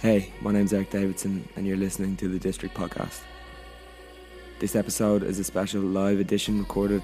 [0.00, 3.22] Hey, my name's Eric Davidson, and you're listening to the District Podcast.
[4.60, 7.02] This episode is a special live edition recorded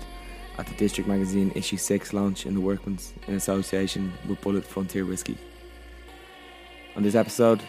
[0.58, 5.04] at the District Magazine Issue 6 launch in the Workman's in association with Bulleit Frontier
[5.04, 5.36] Whiskey.
[6.94, 7.60] On this episode,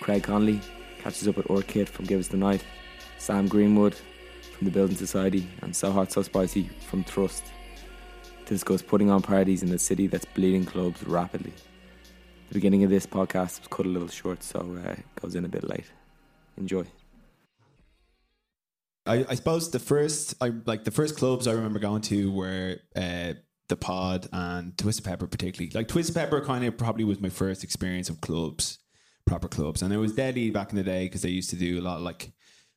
[0.00, 0.60] Craig Connolly
[1.00, 2.62] catches up with Orchid from Give Us the Night,
[3.18, 3.96] Sam Greenwood
[4.56, 7.42] from the Building Society, and So Hot So Spicy from Trust
[8.46, 11.52] to discuss putting on parties in a city that's bleeding clubs rapidly.
[12.52, 15.46] The beginning of this podcast was cut a little short, so uh, it goes in
[15.46, 15.86] a bit late.
[16.58, 16.84] Enjoy.
[19.06, 22.76] I, I suppose the first, I like the first clubs I remember going to were
[22.94, 23.32] uh,
[23.70, 25.72] the Pod and Twisted Pepper, particularly.
[25.74, 28.80] Like Twisted Pepper, kind of probably was my first experience of clubs,
[29.24, 31.80] proper clubs, and it was deadly back in the day because they used to do
[31.80, 32.32] a lot of like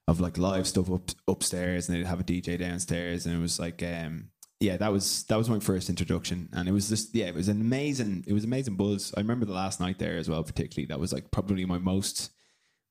[0.07, 3.59] of like live stuff up upstairs, and they'd have a DJ downstairs, and it was
[3.59, 4.29] like um
[4.65, 7.49] yeah, that was that was my first introduction, and it was just yeah, it was
[7.49, 9.13] an amazing, it was amazing buzz.
[9.15, 10.87] I remember the last night there as well, particularly.
[10.87, 12.31] That was like probably my most.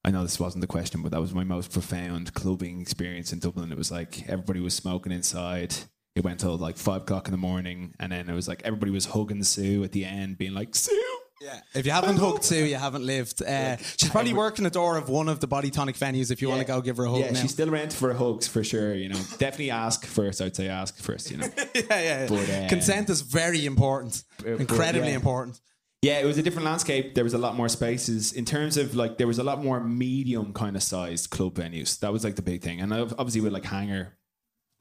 [0.05, 3.41] I know this wasn't the question, but that was my most profound clubbing experience in
[3.41, 3.73] Dublin.
[3.73, 5.75] It was like everybody was smoking inside.
[6.15, 8.93] It went till like five o'clock in the morning, and then it was like everybody
[8.93, 11.14] was hugging Sue at the end, being like Sue.
[11.45, 11.61] Yeah.
[11.75, 13.43] If you haven't hugged Sue, you haven't lived.
[13.43, 16.63] Uh, she's probably working the door of one of the Bodytonic venues if you want
[16.63, 17.21] to go give her a hug.
[17.21, 17.41] Yeah, now.
[17.41, 18.95] she's still around for hugs for sure.
[18.95, 20.41] You know, definitely ask first.
[20.41, 21.31] I'd say ask first.
[21.31, 21.49] You know.
[21.75, 22.01] yeah, yeah.
[22.01, 22.27] yeah.
[22.29, 25.17] But, uh, Consent is very important, but, incredibly yeah.
[25.17, 25.61] important.
[26.01, 27.15] Yeah, it was a different landscape.
[27.15, 29.81] There was a lot more spaces in terms of like there was a lot more
[29.81, 31.99] medium kind of sized club venues.
[32.01, 34.17] That was like the big thing, and obviously with like Hangar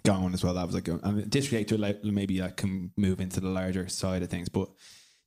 [0.04, 2.92] going as well, that was like a, I mean, District Eight like, maybe I can
[2.98, 4.70] move into the larger side of things, but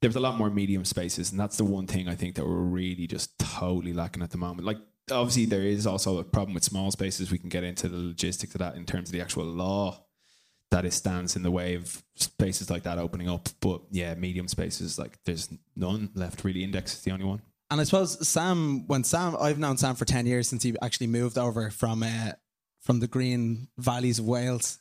[0.02, 2.47] there was a lot more medium spaces, and that's the one thing I think that
[2.47, 4.66] we're really just totally lacking at the moment.
[4.66, 4.78] Like
[5.11, 7.30] obviously there is also a problem with small spaces.
[7.30, 10.05] We can get into the logistics of that in terms of the actual law
[10.70, 13.48] that it stands in the way of spaces like that opening up.
[13.61, 16.44] But yeah, medium spaces like there's none left.
[16.44, 17.42] Really, Index is the only one.
[17.70, 21.08] And I suppose Sam, when Sam, I've known Sam for ten years since he actually
[21.08, 22.33] moved over from uh,
[22.81, 24.78] from the green valleys of Wales,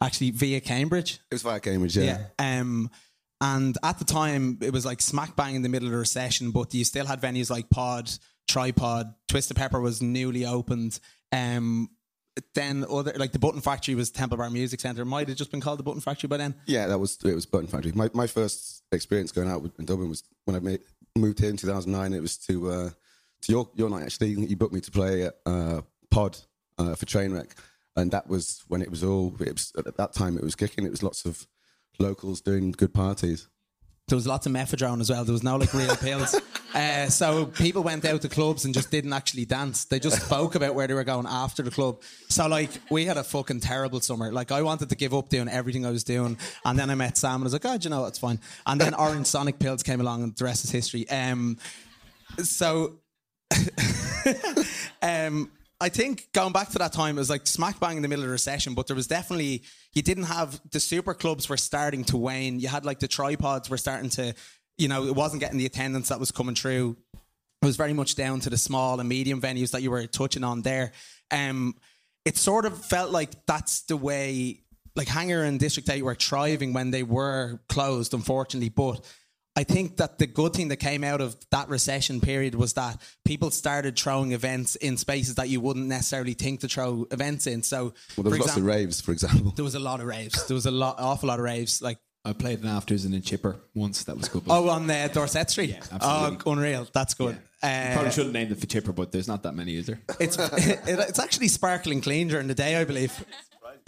[0.00, 1.14] actually via Cambridge.
[1.30, 2.26] It was via Cambridge, yeah.
[2.38, 2.60] Yeah.
[2.60, 2.90] Um,
[3.40, 6.50] and at the time, it was like smack bang in the middle of the recession,
[6.50, 8.10] but you still had venues like Pod,
[8.48, 10.98] Tripod, Twisted Pepper was newly opened.
[11.30, 11.90] Um,
[12.54, 15.04] then other like the Button Factory was Temple Bar Music Centre.
[15.04, 16.54] Might have just been called the Button Factory by then.
[16.66, 17.92] Yeah, that was it was Button Factory.
[17.92, 20.80] My my first experience going out in Dublin was when I made,
[21.16, 22.12] moved here in 2009.
[22.12, 22.90] It was to uh,
[23.42, 24.30] to your your night actually.
[24.30, 26.38] You booked me to play at uh, Pod
[26.78, 27.52] uh, for Trainwreck,
[27.96, 29.34] and that was when it was all.
[29.40, 30.86] It was, at that time, it was kicking.
[30.86, 31.46] It was lots of
[31.98, 33.48] locals doing good parties.
[34.08, 35.22] There was lots of methadone as well.
[35.24, 36.38] There was no like real pills.
[36.74, 39.86] Uh, so people went out to clubs and just didn't actually dance.
[39.86, 42.02] They just spoke about where they were going after the club.
[42.28, 44.30] So like we had a fucking terrible summer.
[44.30, 47.16] Like I wanted to give up doing everything I was doing, and then I met
[47.16, 48.38] Sam and I was like, God, you know, it's fine.
[48.66, 51.08] And then Orange Sonic pills came along, and the rest is history.
[51.08, 51.56] Um,
[52.42, 52.98] so,
[55.02, 55.50] um,
[55.80, 58.24] I think going back to that time, it was like smack bang in the middle
[58.24, 59.62] of the recession, but there was definitely,
[59.92, 62.58] you didn't have the super clubs were starting to wane.
[62.58, 64.34] You had like the tripods were starting to,
[64.76, 66.96] you know, it wasn't getting the attendance that was coming through.
[67.62, 70.42] It was very much down to the small and medium venues that you were touching
[70.42, 70.92] on there.
[71.30, 71.74] Um,
[72.24, 74.62] it sort of felt like that's the way,
[74.96, 79.04] like Hangar and District 8 were thriving when they were closed, unfortunately, but
[79.58, 83.02] I think that the good thing that came out of that recession period was that
[83.24, 87.64] people started throwing events in spaces that you wouldn't necessarily think to throw events in.
[87.64, 89.50] So, Well, there was for lots of raves, for example.
[89.56, 90.46] there was a lot of raves.
[90.46, 91.82] There was a lot, awful lot of raves.
[91.82, 94.04] Like I played an afters in a chipper once.
[94.04, 94.44] That was good.
[94.48, 95.70] oh, on uh, Dorset Street.
[95.70, 96.38] Yeah, absolutely.
[96.46, 96.86] Oh, unreal.
[96.92, 97.36] That's good.
[97.60, 99.86] I Uh, probably should have named it for chipper, but there's not that many, is
[99.86, 100.00] there?
[100.20, 100.36] it's
[100.68, 103.12] it, it's actually sparkling clean during the day, I believe.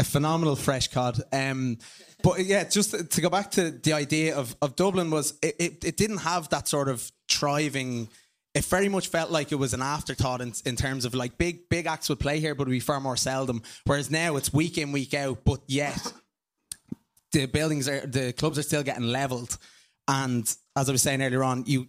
[0.00, 1.20] A phenomenal fresh cod.
[1.32, 1.78] Um,
[2.22, 5.84] but yeah, just to go back to the idea of, of Dublin was it, it,
[5.84, 8.08] it didn't have that sort of thriving.
[8.54, 11.68] It very much felt like it was an afterthought in, in terms of like big
[11.68, 13.62] big acts would play here, but it'd be far more seldom.
[13.84, 16.12] Whereas now it's week in week out, but yet
[17.32, 19.56] the buildings are the clubs are still getting leveled.
[20.08, 20.42] And
[20.76, 21.88] as I was saying earlier on, you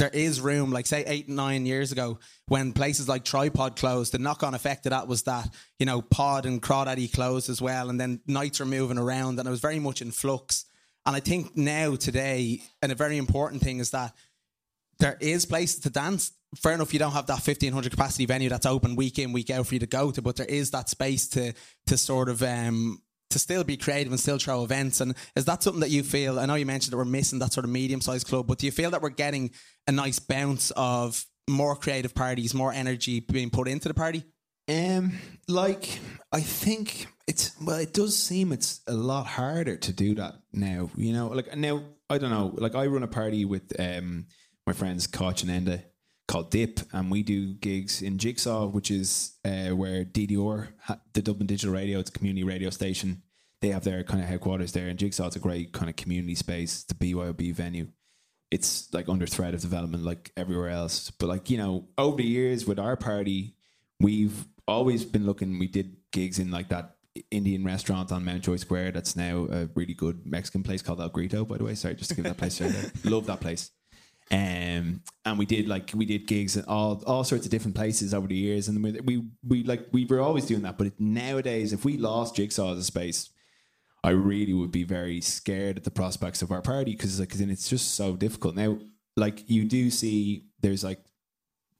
[0.00, 4.18] there is room, like say eight, nine years ago, when places like Tripod closed, the
[4.18, 5.48] knock on effect of that was that,
[5.78, 9.46] you know, Pod and Crawdaddy closed as well, and then nights are moving around, and
[9.46, 10.64] it was very much in flux.
[11.04, 14.14] And I think now, today, and a very important thing is that
[14.98, 16.32] there is places to dance.
[16.56, 19.66] Fair enough, you don't have that 1500 capacity venue that's open week in, week out
[19.66, 21.52] for you to go to, but there is that space to
[21.86, 25.00] to sort of um to still be creative and still throw events.
[25.00, 26.38] And is that something that you feel?
[26.38, 28.66] I know you mentioned that we're missing that sort of medium sized club, but do
[28.66, 29.50] you feel that we're getting
[29.86, 34.24] a nice bounce of more creative parties, more energy being put into the party?
[34.68, 35.12] Um,
[35.48, 35.98] like
[36.32, 40.90] I think it's well, it does seem it's a lot harder to do that now.
[40.96, 42.52] You know, like now I don't know.
[42.54, 44.26] Like I run a party with um
[44.66, 45.82] my friends Koch and Enda.
[46.30, 50.68] Called Dip, and we do gigs in Jigsaw, which is uh, where DDR,
[51.12, 53.22] the Dublin Digital Radio, it's a community radio station.
[53.60, 55.26] They have their kind of headquarters there in Jigsaw.
[55.26, 57.88] It's a great kind of community space, the BYOB venue.
[58.52, 61.10] It's like under threat of development, like everywhere else.
[61.10, 63.56] But like you know, over the years with our party,
[63.98, 65.58] we've always been looking.
[65.58, 66.94] We did gigs in like that
[67.32, 68.92] Indian restaurant on Mountjoy Square.
[68.92, 71.44] That's now a really good Mexican place called El Grito.
[71.44, 73.04] By the way, sorry, just to give that place a shout out.
[73.04, 73.72] Love that place.
[74.32, 78.14] Um, and we did like we did gigs at all all sorts of different places
[78.14, 80.78] over the years, and we we, we like we were always doing that.
[80.78, 83.30] But nowadays, if we lost Jigsaw as a space,
[84.04, 87.50] I really would be very scared at the prospects of our party because like, then
[87.50, 88.78] it's just so difficult now.
[89.16, 91.00] Like you do see, there's like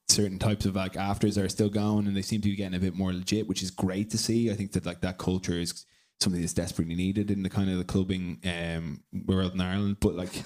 [0.08, 2.80] certain types of like afters are still going, and they seem to be getting a
[2.80, 4.50] bit more legit, which is great to see.
[4.50, 5.86] I think that like that culture is
[6.20, 9.98] something that's desperately needed in the kind of the clubbing um, world in Ireland.
[10.00, 10.42] But like.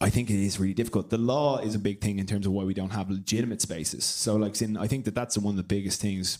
[0.00, 1.10] I think it is really difficult.
[1.10, 4.04] The law is a big thing in terms of why we don't have legitimate spaces.
[4.04, 6.38] So, like, in, I think that that's one of the biggest things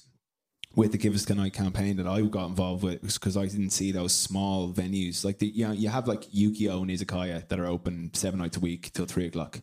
[0.75, 3.71] with the Give Us The Night campaign that I got involved with because I didn't
[3.71, 7.59] see those small venues like the you know you have like Yukio and Izakaya that
[7.59, 9.61] are open seven nights a week till three o'clock.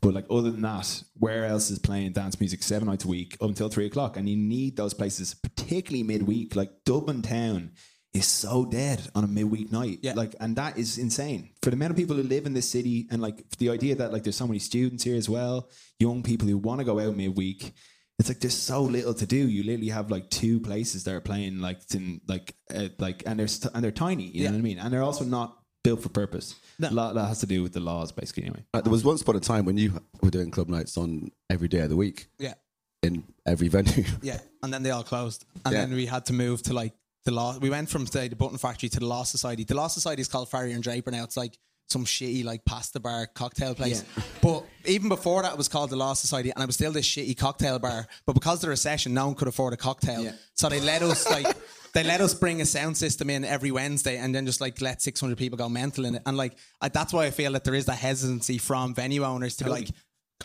[0.00, 3.36] But like other than that, where else is playing dance music seven nights a week
[3.40, 4.16] until three o'clock?
[4.16, 6.54] And you need those places, particularly midweek.
[6.56, 7.72] Like Dublin town
[8.16, 9.98] is so dead on a midweek night.
[10.02, 10.14] Yeah.
[10.14, 11.50] Like and that is insane.
[11.62, 14.12] For the amount of people who live in this city and like the idea that
[14.12, 15.68] like there's so many students here as well,
[15.98, 17.72] young people who want to go out midweek.
[18.18, 19.36] It's like there's so little to do.
[19.36, 23.38] You literally have like two places that are playing like in like uh, like and
[23.38, 24.24] they're st- and they're tiny.
[24.24, 24.48] You Yeah.
[24.48, 24.78] know what I mean?
[24.78, 26.54] And they're also not built for purpose.
[26.78, 26.88] No.
[26.88, 28.44] A lot that has to do with the laws, basically.
[28.44, 31.30] Anyway, Uh, there was once upon a time when you were doing club nights on
[31.50, 32.54] every day of the week Yeah.
[33.02, 34.04] in every venue.
[34.22, 35.80] Yeah, and then they all closed, and Yeah.
[35.84, 36.94] then we had to move to like
[37.26, 37.58] the law.
[37.58, 39.64] We went from say the Button Factory to the Law Society.
[39.64, 41.24] The Law Society is called Farrier and Draper now.
[41.24, 41.58] It's like
[41.88, 44.02] some shitty like pasta bar cocktail place.
[44.42, 47.06] But even before that, it was called the Law Society, and it was still this
[47.06, 48.06] shitty cocktail bar.
[48.26, 50.32] But because of the recession, no one could afford a cocktail, Yeah.
[50.54, 51.46] so they let us like.
[51.92, 55.00] They let us bring a sound system in every Wednesday and then just like let
[55.00, 56.22] 600 people go mental in it.
[56.26, 59.56] And like, I, that's why I feel that there is that hesitancy from venue owners
[59.56, 59.88] to be like,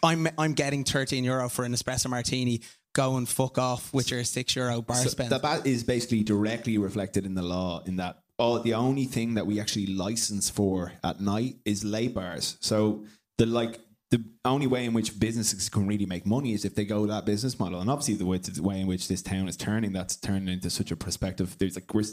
[0.02, 2.62] I'm I'm getting 13 euro for an espresso martini.
[2.94, 5.30] Go and fuck off with your six euro bar So spend.
[5.30, 9.36] that that is basically directly reflected in the law in that oh, the only thing
[9.36, 12.58] that we actually license for at night is lay bars.
[12.60, 13.06] So
[13.38, 13.80] the like
[14.12, 17.26] the only way in which businesses can really make money is if they go that
[17.26, 17.80] business model.
[17.80, 20.70] And obviously the way, the way in which this town is turning, that's turning into
[20.70, 21.58] such a perspective.
[21.58, 22.04] There's like we're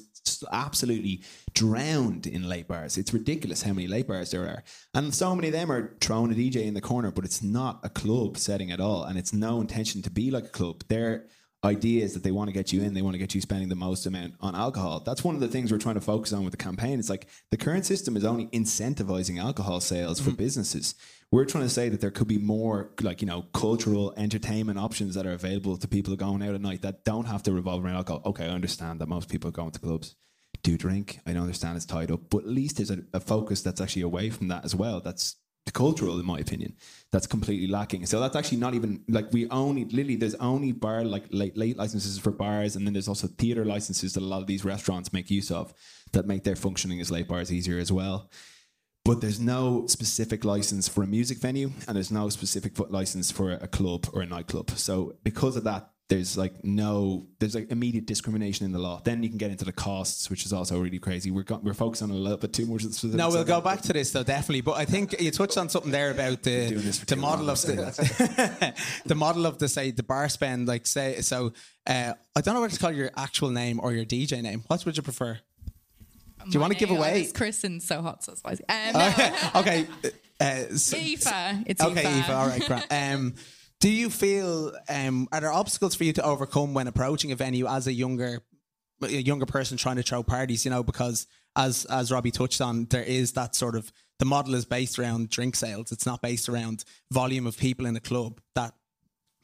[0.53, 1.25] absolutely
[1.55, 2.97] drowned in late bars.
[2.97, 4.63] It's ridiculous how many late bars there are.
[4.95, 7.81] And so many of them are throwing a DJ in the corner, but it's not
[7.83, 9.03] a club setting at all.
[9.03, 10.85] And it's no intention to be like a club.
[10.89, 11.27] They're
[11.65, 13.69] idea is that they want to get you in, they want to get you spending
[13.69, 15.01] the most amount on alcohol.
[15.01, 16.99] That's one of the things we're trying to focus on with the campaign.
[16.99, 20.37] It's like the current system is only incentivizing alcohol sales for mm-hmm.
[20.37, 20.95] businesses.
[21.31, 25.15] We're trying to say that there could be more like, you know, cultural entertainment options
[25.15, 27.97] that are available to people going out at night that don't have to revolve around
[27.97, 28.23] alcohol.
[28.25, 30.17] Okay, I understand that most people going to clubs
[30.63, 31.21] do drink.
[31.27, 34.03] I don't understand it's tied up, but at least there's a, a focus that's actually
[34.03, 35.01] away from that as well.
[35.01, 35.37] That's
[35.69, 36.75] the cultural in my opinion
[37.13, 41.05] that's completely lacking so that's actually not even like we only literally there's only bar
[41.05, 44.41] like late, late licenses for bars and then there's also theater licenses that a lot
[44.41, 45.75] of these restaurants make use of
[46.13, 48.31] that make their functioning as late bars easier as well
[49.09, 53.53] but there's no specific license for a music venue and there's no specific license for
[53.53, 58.07] a club or a nightclub so because of that there's like no there's like immediate
[58.07, 60.99] discrimination in the law then you can get into the costs which is also really
[60.99, 63.31] crazy we're got, we're focusing on a little bit too much of the specifics no,
[63.31, 64.61] we'll go back to this though, definitely.
[64.61, 66.71] But I think you touched on something there about the
[67.07, 68.75] the model long, of the
[69.07, 70.69] the model of the say the bar spend.
[70.69, 71.53] Like say so,
[71.87, 74.65] uh, I don't know what to call your actual name or your DJ name.
[74.67, 75.41] What would you prefer?
[76.51, 77.23] Do you want to give away?
[77.23, 78.65] It's Kristen, so hot, so spicy.
[78.69, 79.51] Um, no.
[79.57, 79.87] okay.
[80.41, 81.63] Uh, so- Aoife.
[81.67, 82.25] It's okay, Aoife.
[82.25, 82.35] Eva.
[82.35, 82.87] All right, great.
[82.91, 83.35] Um,
[83.81, 87.67] do you feel um, are there obstacles for you to overcome when approaching a venue
[87.69, 88.41] as a younger
[89.03, 90.65] a younger person trying to throw parties?
[90.65, 94.57] You know, because as as Robbie touched on, there is that sort of the model
[94.57, 95.93] is based around drink sales.
[95.93, 98.75] It's not based around volume of people in a club that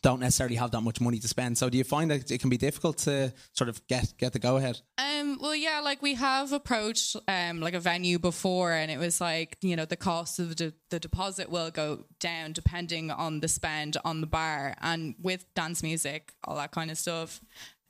[0.05, 1.57] don't necessarily have that much money to spend.
[1.57, 4.39] So, do you find that it can be difficult to sort of get get the
[4.39, 4.81] go ahead?
[4.99, 9.21] Um, well, yeah, like we have approached um like a venue before, and it was
[9.21, 13.49] like you know the cost of the, the deposit will go down depending on the
[13.49, 17.41] spend on the bar, and with dance music, all that kind of stuff,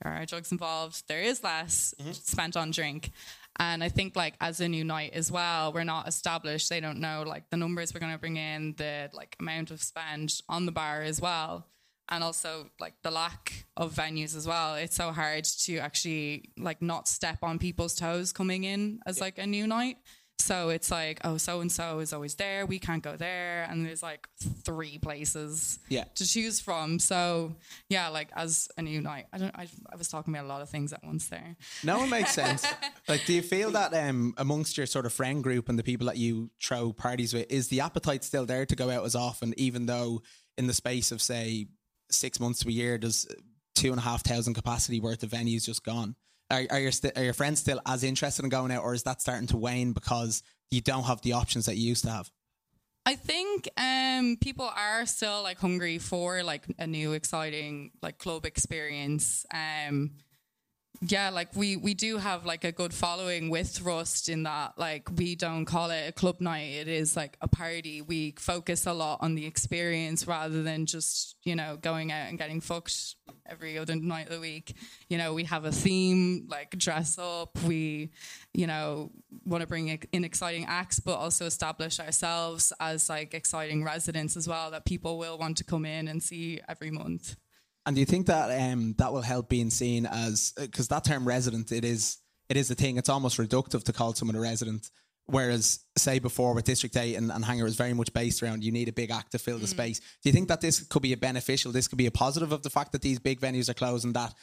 [0.01, 1.03] there are drugs involved.
[1.09, 3.11] There is less spent on drink.
[3.57, 6.69] And I think like as a new night as well, we're not established.
[6.71, 9.81] They don't know like the numbers we're going to bring in, the like amount of
[9.81, 11.67] spend on the bar as well.
[12.09, 14.75] And also like the lack of venues as well.
[14.75, 19.39] It's so hard to actually like not step on people's toes coming in as like
[19.39, 19.97] a new night.
[20.41, 22.67] So it's like, oh, so and so is always there.
[22.67, 24.29] We can't go there, and there's like
[24.65, 26.05] three places Yeah.
[26.17, 26.99] to choose from.
[26.99, 27.55] So
[27.89, 29.55] yeah, like as a new night, I don't.
[29.57, 31.57] I, I was talking about a lot of things at once there.
[31.85, 32.67] No, it makes sense.
[33.09, 36.07] Like, do you feel that um, amongst your sort of friend group and the people
[36.07, 39.53] that you throw parties with, is the appetite still there to go out as often,
[39.59, 40.23] even though
[40.59, 41.67] in the space of say
[42.17, 43.27] six months to a year, there's
[43.75, 46.17] two and a half thousand capacity worth of venues just gone?
[46.51, 49.03] Are, are your st- are your friends still as interested in going out, or is
[49.05, 52.31] that starting to wane because you don't have the options that you used to have?
[53.07, 58.47] I think um, people are still like hungry for like a new exciting like club
[58.47, 59.45] experience.
[59.53, 60.13] Um,
[61.01, 65.09] yeah, like we we do have like a good following with Trust in that like
[65.17, 68.01] we don't call it a club night; it is like a party.
[68.01, 72.39] We focus a lot on the experience rather than just you know going out and
[72.39, 74.75] getting fucked every other night of the week.
[75.09, 77.59] You know, we have a theme like dress up.
[77.65, 78.13] We
[78.53, 79.11] you know
[79.45, 84.47] want to bring in exciting acts, but also establish ourselves as like exciting residents as
[84.47, 87.37] well that people will want to come in and see every month.
[87.87, 91.27] And do you think that um, that will help being seen as because that term
[91.27, 92.97] resident it is it is a thing.
[92.97, 94.91] It's almost reductive to call someone a resident.
[95.27, 98.71] Whereas, say before with District Eight and, and Hangar is very much based around you
[98.71, 99.99] need a big act to fill the space.
[99.99, 101.73] Do you think that this could be a beneficial?
[101.73, 104.13] This could be a positive of the fact that these big venues are closing.
[104.13, 104.35] that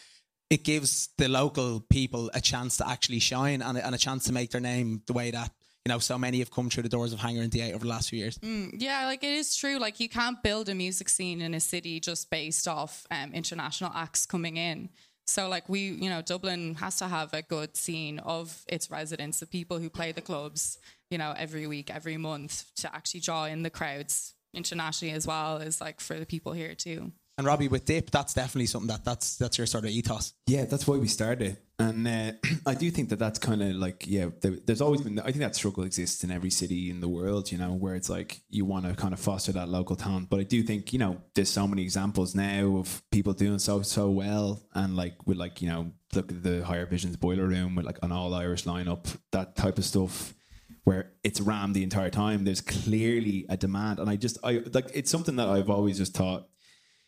[0.49, 4.25] it gives the local people a chance to actually shine and a, and a chance
[4.25, 5.49] to make their name the way that
[5.85, 7.89] you know so many have come through the doors of Hangar and D8 over the
[7.89, 8.39] last few years.
[8.43, 9.79] Yeah, like it is true.
[9.79, 13.91] Like you can't build a music scene in a city just based off um, international
[13.95, 14.89] acts coming in.
[15.25, 19.39] So like we, you know, Dublin has to have a good scene of its residents,
[19.39, 20.77] the people who play the clubs,
[21.09, 25.57] you know, every week, every month to actually draw in the crowds internationally as well
[25.57, 27.11] as like for the people here too.
[27.41, 30.33] And Robbie, with Dip, that's definitely something that that's that's your sort of ethos.
[30.45, 32.33] Yeah, that's why we started, and uh,
[32.67, 34.27] I do think that that's kind of like yeah.
[34.41, 37.51] There, there's always been I think that struggle exists in every city in the world,
[37.51, 40.29] you know, where it's like you want to kind of foster that local talent.
[40.29, 43.81] But I do think you know there's so many examples now of people doing so
[43.81, 47.73] so well, and like with like you know look at the Higher Visions Boiler Room
[47.73, 50.35] with like an all Irish lineup, that type of stuff.
[50.83, 54.91] Where it's rammed the entire time, there's clearly a demand, and I just I like
[54.93, 56.47] it's something that I've always just thought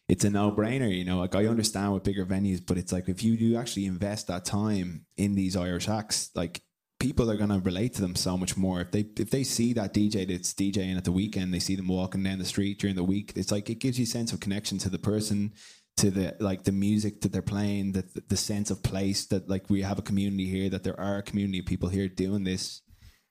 [0.10, 1.20] it's a no brainer, you know.
[1.20, 4.46] Like I understand with bigger venues, but it's like if you do actually invest that
[4.46, 6.62] time in these Irish acts, like
[7.00, 8.82] people are gonna relate to them so much more.
[8.82, 11.88] If they if they see that DJ that's DJing at the weekend, they see them
[11.88, 13.34] walking down the street during the week.
[13.36, 15.54] It's like it gives you a sense of connection to the person,
[15.98, 19.70] to the like the music that they're playing, the the sense of place that like
[19.70, 22.82] we have a community here, that there are a community of people here doing this.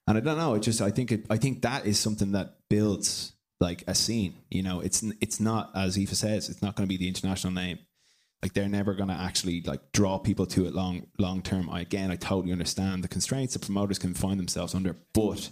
[0.07, 0.55] And I don't know.
[0.55, 4.35] It just I think it I think that is something that builds like a scene.
[4.51, 7.53] You know, it's it's not as Aoife says, it's not going to be the international
[7.55, 7.79] name.
[8.43, 11.71] Like they're never going to actually like draw people to it long long term.
[11.71, 15.51] I, again, I totally understand the constraints that promoters can find themselves under, but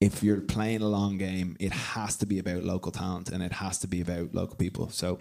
[0.00, 3.52] if you're playing a long game, it has to be about local talent and it
[3.52, 4.88] has to be about local people.
[4.88, 5.20] So.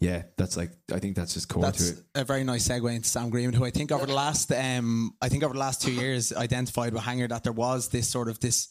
[0.00, 2.04] Yeah, that's like I think that's just core That's to it.
[2.16, 5.28] a very nice segue into Sam Greenwood, who I think over the last um I
[5.28, 8.38] think over the last two years identified with Hangar that there was this sort of
[8.40, 8.68] this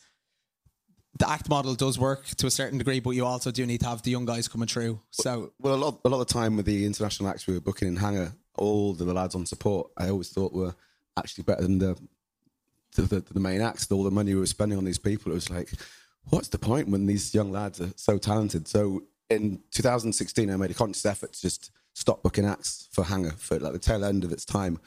[1.20, 3.88] the act model does work to a certain degree, but you also do need to
[3.88, 5.00] have the young guys coming through.
[5.12, 7.88] So Well, a lot, a lot of time with the international acts we were booking
[7.88, 10.76] in Hangar, all the lads on support, I always thought were
[11.18, 11.98] actually better than the
[12.96, 13.92] the, the, the main acts.
[13.92, 15.70] All the money we were spending on these people, it was like,
[16.30, 18.68] what's the point when these young lads are so talented?
[18.68, 23.32] So in 2016, I made a conscious effort to just stop booking acts for Hangar
[23.32, 24.80] for like the tail end of its time,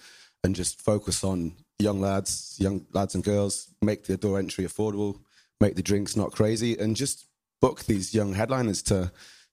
[0.45, 5.18] and just focus on young lads, young lads and girls, make the door entry affordable,
[5.61, 7.27] make the drinks not crazy, and just
[7.61, 9.11] book these young headliners to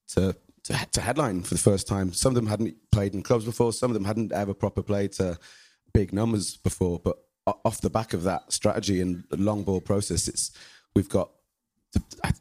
[0.10, 2.14] to to, to headline for the first time.
[2.14, 3.74] Some of them hadn't played in clubs before.
[3.74, 5.38] Some of them hadn't ever proper played to
[5.94, 7.00] big numbers before.
[7.00, 7.18] But
[7.66, 10.52] off the back of that strategy and long ball process, it's
[10.96, 11.30] we've got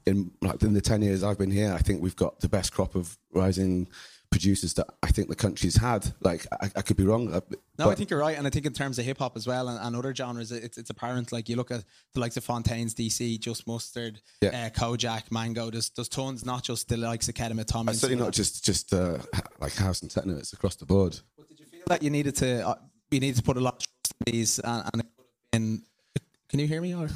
[0.07, 2.73] in like in the ten years I've been here, I think we've got the best
[2.73, 3.89] crop of rising
[4.33, 6.13] producers that I think the country's had.
[6.21, 7.33] Like I, I could be wrong.
[7.33, 7.41] uh,
[7.79, 9.69] no, I think you're right, and I think in terms of hip hop as well
[9.69, 11.31] and, and other genres, it's it's apparent.
[11.31, 11.85] Like you look at
[12.15, 14.49] the likes of Fontaines, DC, Just Mustard, Yeah.
[14.67, 15.71] uh, Kojaque, Mango.
[15.71, 17.93] There's there's tons, not just the likes of Kettama, Tommy.
[17.93, 19.19] it's certainly not just just uh,
[19.61, 20.37] like house and techno.
[20.39, 21.13] It's across the board.
[21.49, 22.75] Did you feel that you needed to uh,
[23.11, 25.03] you needed to put a lot of trust in these and, and
[25.53, 25.83] been,
[26.49, 27.09] can you hear me or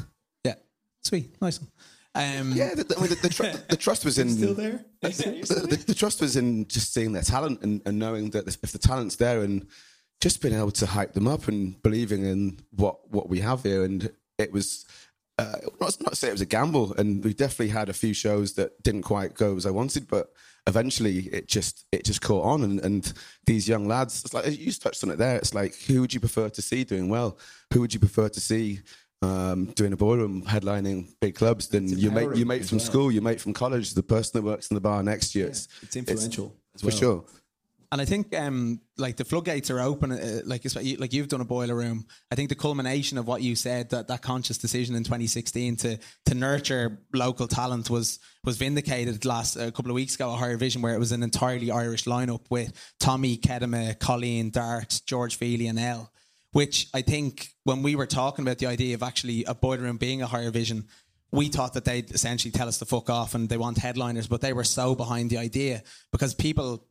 [0.45, 0.55] yeah
[1.03, 1.71] sweet nice one
[2.17, 4.85] um, Yeah, the, the, I mean, the, the, tr- the trust was in Still there?
[5.01, 8.73] the, the, the trust was in just seeing their talent and, and knowing that if
[8.73, 9.67] the talent's there and
[10.21, 13.85] just being able to hype them up and believing in what what we have here.
[13.85, 14.87] And it was
[15.39, 16.95] uh, not, not to say it was a gamble.
[16.95, 20.33] And we definitely had a few shows that didn't quite go as I wanted but
[20.67, 22.65] eventually it just it just caught on.
[22.65, 23.13] And, and
[23.45, 25.37] these young lads it's like you touched on it there.
[25.37, 27.39] It's like who would you prefer to see doing well?
[27.73, 28.81] Who would you prefer to see
[29.23, 32.79] um, doing a ballroom, headlining big clubs than you mate, empowering you mate as from
[32.79, 32.87] well.
[32.87, 35.51] school, you mate from college, the person that works in the bar next year, you.
[35.51, 37.25] It's, It's influential as for sure.
[37.93, 40.11] And I think um, like the floodgates are open.
[40.11, 42.05] Uh, like you- like you've done a boiler room.
[42.33, 45.99] I think the culmination of what you said that that conscious decision in 2016 to
[46.27, 50.57] to nurture local talent was was vindicated last a couple of weeks ago at Higher
[50.57, 55.69] Vision, where it was an entirely Irish lineup with Tommy Kettama, Colleen Dart, George Feely,
[55.69, 56.11] and El.
[56.57, 59.99] Which I think when we were talking about the idea of actually a boiler room
[59.99, 60.87] being a Higher Vision,
[61.31, 64.41] we thought that they'd essentially tell us to fuck off and they want headliners, but
[64.41, 65.83] they were so behind the idea
[66.13, 66.87] because people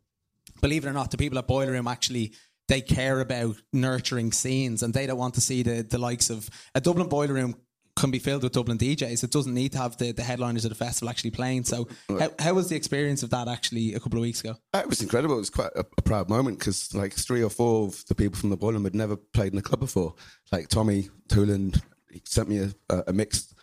[0.62, 2.34] believe it or not, the people at Boiler Room actually
[2.68, 6.48] they care about nurturing scenes and they don't want to see the the likes of
[6.76, 7.56] a Dublin Boiler Room
[7.96, 9.24] can be filled with Dublin DJs.
[9.24, 11.64] It doesn't need to have the, the headliners of the festival actually playing.
[11.64, 14.56] So how, how was the experience of that actually a couple of weeks ago?
[14.74, 15.36] Uh, It was incredible.
[15.36, 18.38] It was quite a, a proud moment because like three or four of the people
[18.38, 20.14] from the Boiler Room had never played in a club before.
[20.52, 21.82] Like Tommy Toolan
[22.26, 23.54] sent me a, a, mix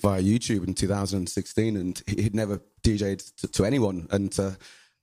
[0.00, 4.08] via YouTube in 2016 and he- he'd never DJ'd to, to anyone.
[4.10, 4.56] And to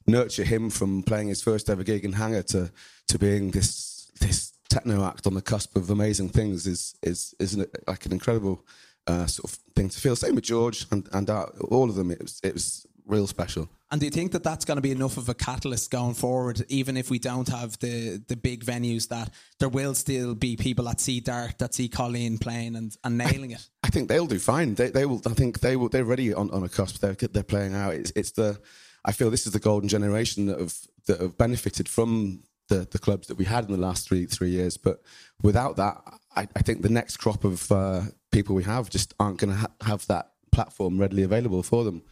[0.07, 2.71] nurture him from playing his first ever gig in Hangar to,
[3.09, 7.55] to being this this techno act on the cusp of amazing things is is is
[7.55, 8.65] an, like an incredible
[9.07, 10.15] uh, sort of thing to feel.
[10.15, 12.11] Same with George and, and uh, all of them.
[12.11, 13.67] It was, it was real special.
[13.91, 16.63] And do you think that that's going to be enough of a catalyst going forward,
[16.69, 19.07] even if we don't have the the big venues?
[19.07, 23.17] That there will still be people that see Dart, that see Colleen playing and, and
[23.17, 23.67] nailing it.
[23.83, 24.75] I think they'll do fine.
[24.75, 25.21] They, they will.
[25.25, 25.89] I think they will.
[25.89, 26.99] They're ready on, on a cusp.
[26.99, 27.95] They're they're playing out.
[27.95, 28.59] It's, it's the.
[29.03, 30.75] I feel this is the golden generation that have
[31.07, 34.49] that have benefited from the, the clubs that we had in the last three three
[34.49, 34.77] years.
[34.77, 35.01] But
[35.43, 36.01] without that,
[36.35, 39.59] I, I think the next crop of uh, people we have just aren't going to
[39.59, 42.03] ha- have that platform readily available for them.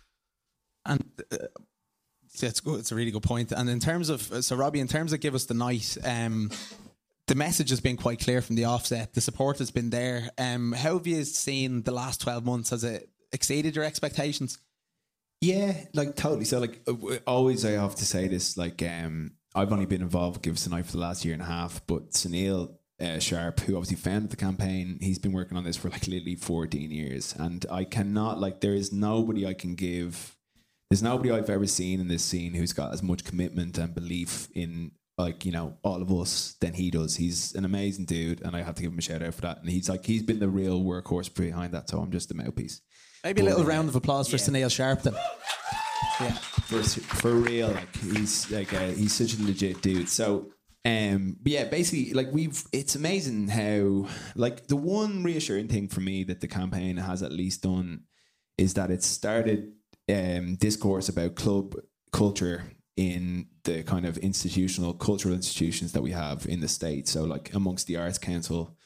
[0.85, 1.37] And uh,
[2.39, 2.79] yeah, it's good.
[2.79, 3.51] It's a really good point.
[3.51, 6.51] And in terms of so Robbie, in terms of give us the night, um,
[7.27, 9.13] the message has been quite clear from the offset.
[9.13, 10.29] The support has been there.
[10.37, 12.69] Um, how have you seen the last twelve months?
[12.69, 14.59] Has it exceeded your expectations?
[15.41, 16.45] Yeah, like totally.
[16.45, 18.57] So like uh, always, I have to say this.
[18.57, 21.33] Like, um, I've only been involved with Give Us the Night for the last year
[21.33, 25.57] and a half, but Sunil uh, Sharpe, who obviously founded the campaign, he's been working
[25.57, 29.55] on this for like literally fourteen years, and I cannot like there is nobody I
[29.55, 30.35] can give.
[30.91, 34.47] There's nobody I've ever seen in this scene who's got as much commitment and belief
[34.53, 37.15] in like you know all of us than he does.
[37.15, 39.57] He's an amazing dude, and I have to give him a shout out for that.
[39.57, 41.89] And he's like he's been the real workhorse behind that.
[41.89, 42.81] So I'm just a mouthpiece.
[43.23, 45.15] Maybe a little round of applause for Sunil Sharpe then.
[46.19, 46.31] Yeah.
[46.31, 47.69] for for real.
[47.69, 50.09] Like he's like a, he's such a legit dude.
[50.09, 50.51] So
[50.87, 56.23] um, yeah, basically, like we've, it's amazing how, like, the one reassuring thing for me
[56.23, 58.03] that the campaign has at least done
[58.57, 59.73] is that it started
[60.07, 61.75] um, discourse about club
[62.13, 67.09] culture in the kind of institutional cultural institutions that we have in the state.
[67.09, 68.76] So, like, amongst the Arts Council,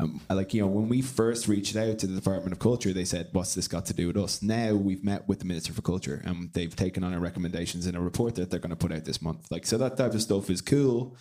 [0.00, 3.04] um, like you know, when we first reached out to the Department of Culture, they
[3.04, 5.82] said, "What's this got to do with us?" Now we've met with the Minister for
[5.82, 8.92] Culture, and they've taken on our recommendations in a report that they're going to put
[8.92, 9.50] out this month.
[9.50, 11.16] Like, so that type of stuff is cool.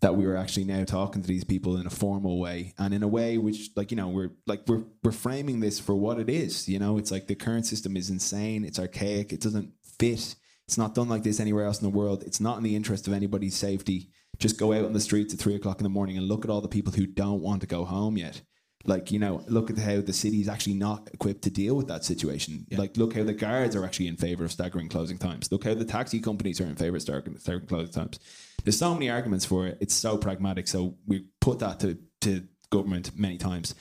[0.00, 3.02] That we were actually now talking to these people in a formal way, and in
[3.02, 6.28] a way which, like you know, we're like we're we're framing this for what it
[6.28, 6.68] is.
[6.68, 8.64] You know, it's like the current system is insane.
[8.64, 9.32] It's archaic.
[9.32, 10.36] It doesn't fit.
[10.66, 12.22] It's not done like this anywhere else in the world.
[12.24, 14.10] It's not in the interest of anybody's safety.
[14.38, 16.50] Just go out on the streets at three o'clock in the morning and look at
[16.50, 18.42] all the people who don't want to go home yet.
[18.84, 21.88] Like, you know, look at how the city is actually not equipped to deal with
[21.88, 22.64] that situation.
[22.70, 25.50] Like, look how the guards are actually in favor of staggering closing times.
[25.50, 28.20] Look how the taxi companies are in favor of staggering, staggering closing times.
[28.62, 29.78] There's so many arguments for it.
[29.80, 30.68] It's so pragmatic.
[30.68, 33.74] So we put that to, to government many times.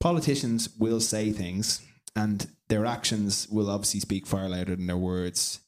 [0.00, 1.80] Politicians will say things
[2.16, 5.60] and their actions will obviously speak far louder than their words.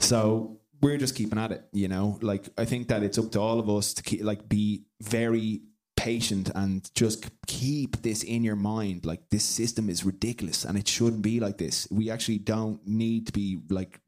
[0.00, 2.18] So we're just keeping at it, you know.
[2.22, 5.62] Like I think that it's up to all of us to keep, like be very
[5.96, 9.04] patient and just keep this in your mind.
[9.04, 11.88] Like this system is ridiculous and it shouldn't be like this.
[11.90, 14.00] We actually don't need to be like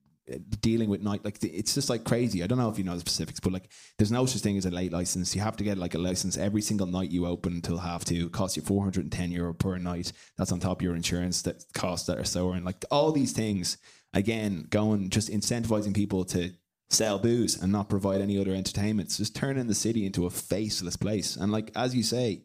[0.61, 2.42] dealing with night like it's just like crazy.
[2.42, 4.66] I don't know if you know the specifics, but like there's no such thing as
[4.66, 5.35] a late license.
[5.35, 8.30] You have to get like a license every single night you open until half two.
[8.30, 10.12] Costs you 410 euro per night.
[10.38, 13.33] That's on top of your insurance that costs that are so and like all these
[13.33, 13.78] things
[14.14, 16.52] again going just incentivizing people to
[16.90, 19.09] sell booze and not provide any other entertainment.
[19.09, 21.37] It's just turning the city into a faceless place.
[21.37, 22.42] And like as you say,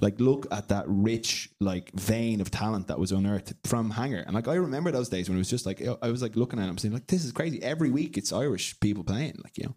[0.00, 4.22] like look at that rich like vein of talent that was unearthed from Hangar.
[4.24, 6.60] And like I remember those days when it was just like I was like looking
[6.60, 7.62] at it, I'm saying like this is crazy.
[7.62, 9.74] Every week it's Irish people playing, like you know.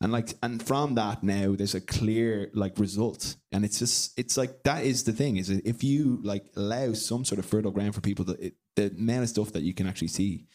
[0.00, 3.36] And like and from that now there's a clear like result.
[3.50, 7.24] And it's just it's like that is the thing, is if you like allow some
[7.24, 10.08] sort of fertile ground for people that the amount of stuff that you can actually
[10.08, 10.46] see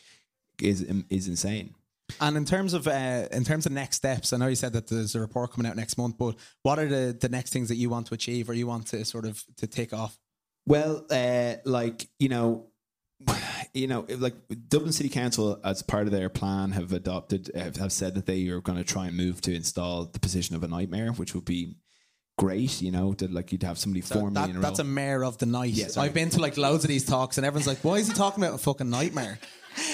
[0.61, 1.73] is is insane.
[2.21, 4.87] And in terms of uh, in terms of next steps, I know you said that
[4.87, 7.75] there's a report coming out next month, but what are the, the next things that
[7.75, 10.17] you want to achieve or you want to sort of to take off?
[10.65, 12.67] Well, uh, like you know,
[13.73, 14.35] you know, like
[14.67, 18.47] Dublin City Council, as part of their plan, have adopted have, have said that they
[18.47, 21.45] are going to try and move to install the position of a nightmare, which would
[21.45, 21.75] be
[22.39, 22.81] great.
[22.81, 24.91] You know, that like you'd have somebody formally That, in a that's a role.
[24.93, 25.71] mayor of the night.
[25.73, 25.87] Yeah.
[25.97, 28.43] I've been to like loads of these talks, and everyone's like, "Why is he talking
[28.43, 29.37] about a fucking nightmare?"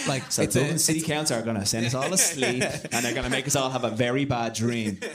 [0.08, 3.06] Like, so it's Dublin a, City Council are going to send us all asleep, and
[3.06, 5.00] they're going to make us all have a very bad dream.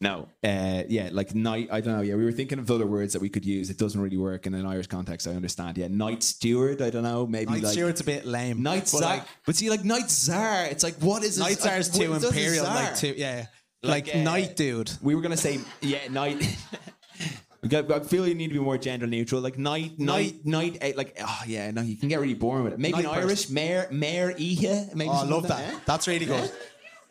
[0.00, 1.68] No, uh, yeah, like night.
[1.72, 2.02] I don't know.
[2.02, 3.68] Yeah, we were thinking of other words that we could use.
[3.68, 5.26] It doesn't really work in an Irish context.
[5.26, 5.76] I understand.
[5.76, 6.80] Yeah, night steward.
[6.80, 7.26] I don't know.
[7.26, 8.62] Maybe Night like Steward's a bit lame.
[8.62, 9.00] Night But, czar.
[9.00, 10.66] like, but see, like night czar.
[10.66, 12.64] It's like what is a- Night Czar's like, too a imperial.
[12.64, 13.46] Like, too, yeah.
[13.82, 14.90] Like, Like, uh, night dude.
[15.02, 16.40] We were gonna say yeah, night.
[17.64, 19.40] I feel you need to be more gender neutral.
[19.40, 20.78] Like night, night, night.
[20.80, 22.78] eh, Like oh yeah, no, you can get really boring with it.
[22.78, 23.10] Maybe Night an.
[23.22, 24.88] Irish mayor, mayor Ihe.
[24.94, 25.86] Maybe Oh, I love like that.
[25.86, 26.50] That's really good.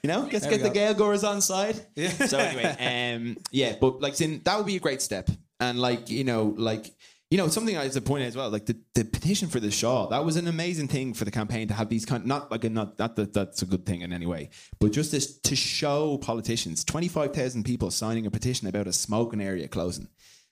[0.04, 0.72] You know, let's There get the.
[0.72, 1.80] Gaeilgeoirs on side.
[1.96, 2.10] Yeah.
[2.10, 5.30] So anyway, um, yeah, but like, sin, that would be a great step,
[5.60, 6.92] and like you know, like
[7.32, 9.60] you know, something I was to point out as well, like the, the petition for
[9.62, 12.26] the Shaw, that was an amazing thing for the campaign to have these kind.
[12.26, 15.39] Not like not not that that's a good thing in any way, but just this
[15.39, 20.08] to show politicians, twenty five thousand people signing a petition about a smoking area closing,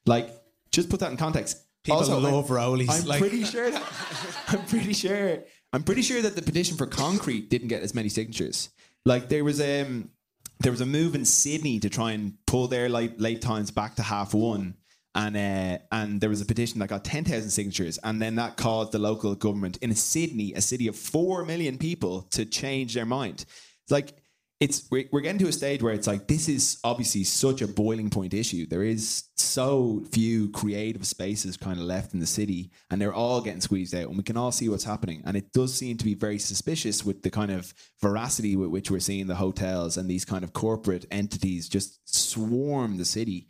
[0.05, 0.29] like
[0.71, 1.57] just put that in context.
[1.83, 2.89] People I'm- love rollies.
[2.89, 3.69] I'm Like- pretty sure.
[3.71, 3.83] That,
[4.47, 5.43] I'm pretty sure.
[5.71, 8.69] I'm pretty sure that the petition for concrete didn't get as many signatures.
[9.05, 10.09] Like there was um
[10.61, 13.95] there was a move in Sydney to try and pull their late late times back
[13.95, 14.75] to half one.
[15.15, 18.57] And uh, and there was a petition that got ten thousand signatures, and then that
[18.57, 23.07] caused the local government in Sydney, a city of four million people, to change their
[23.07, 23.45] mind.
[23.83, 24.13] It's like
[24.59, 28.09] it's we're getting to a stage where it's like this is obviously such a boiling
[28.09, 28.67] point issue.
[28.67, 33.39] There is so few creative spaces kind of left in the city, and they're all
[33.39, 35.21] getting squeezed out, and we can all see what's happening.
[35.25, 38.91] And it does seem to be very suspicious with the kind of veracity with which
[38.91, 43.47] we're seeing the hotels and these kind of corporate entities just swarm the city.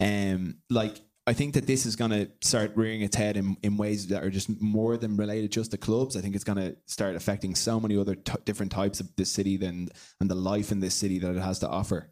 [0.00, 3.76] Um, like I think that this is going to start rearing its head in, in
[3.76, 6.16] ways that are just more than related just to clubs.
[6.16, 9.30] I think it's going to start affecting so many other t- different types of this
[9.30, 12.10] city than and the life in this city that it has to offer.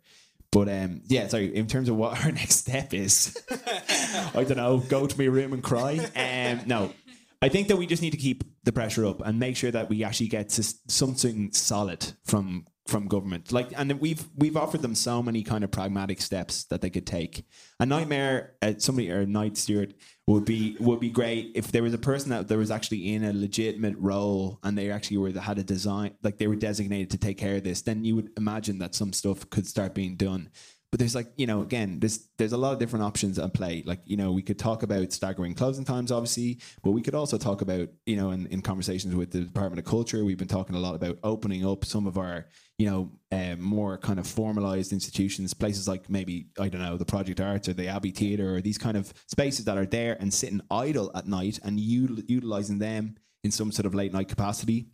[0.53, 1.55] But um, yeah, sorry.
[1.55, 4.79] In terms of what our next step is, I don't know.
[4.79, 5.97] Go to my room and cry.
[6.15, 6.93] Um, no,
[7.41, 9.89] I think that we just need to keep the pressure up and make sure that
[9.89, 13.53] we actually get to something solid from from government.
[13.53, 17.07] Like, and we've we've offered them so many kind of pragmatic steps that they could
[17.07, 17.45] take.
[17.81, 19.95] A nightmare, uh, somebody or a night steward
[20.27, 23.25] would be would be great if there was a person that there was actually in
[23.25, 27.19] a legitimate role and they actually were had a design like they were designated to
[27.19, 27.83] take care of this.
[27.83, 30.51] Then you would imagine that some stuff could start being done.
[30.93, 33.83] But there's like, you know, again, there's there's a lot of different options at play.
[33.85, 37.39] Like, you know, we could talk about staggering closing times, obviously, but we could also
[37.39, 40.77] talk about, you know, in, in conversations with the Department of Culture, we've been talking
[40.77, 42.47] a lot about opening up some of our,
[42.79, 47.05] you know, um, more kind of formalized institutions, places like maybe, I don't know, the
[47.05, 50.33] Project Arts or the Abbey Theatre or these kind of spaces that are there and
[50.33, 54.87] sitting idle at night and util- utilizing them in some sort of late night capacity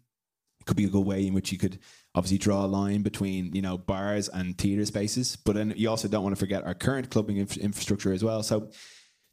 [0.65, 1.79] could be a good way in which you could
[2.15, 6.09] obviously draw a line between you know bars and theater spaces but then you also
[6.09, 8.43] don't want to forget our current clubbing inf- infrastructure as well.
[8.43, 8.71] So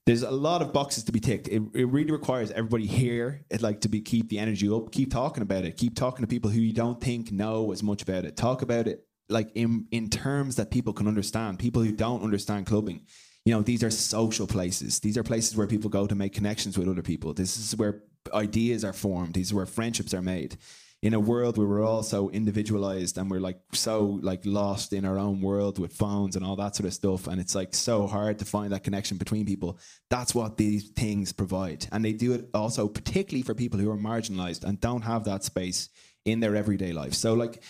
[0.06, 1.48] there's a lot of boxes to be ticked.
[1.50, 5.12] It, it really requires everybody here it like to be keep the energy up keep
[5.12, 8.26] talking about it keep talking to people who you don't think know as much about
[8.26, 8.38] it.
[8.38, 12.66] Talk about it like in in terms that people can understand people who don't understand
[12.66, 13.06] clubbing.
[13.46, 15.00] You know these are social places.
[15.00, 17.34] These are places where people go to make connections with other people.
[17.34, 19.34] This is where ideas are formed.
[19.34, 20.58] These are where friendships are made
[21.02, 25.06] in a world where we're all so individualized and we're like so like lost in
[25.06, 28.06] our own world with phones and all that sort of stuff and it's like so
[28.06, 31.88] hard to find that connection between people that's what these things provide.
[31.92, 35.44] And they do it also particularly for people who are marginalized and don't have that
[35.44, 35.90] space
[36.26, 37.14] in their everyday life.
[37.14, 37.64] So like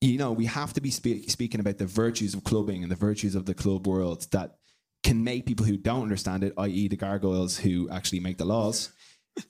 [0.00, 2.96] you know we have to be spe- speaking about the virtues of clubbing and the
[2.96, 4.56] virtues of the club world that
[5.02, 8.92] can make people who don't understand it i.e the gargoyles who actually make the laws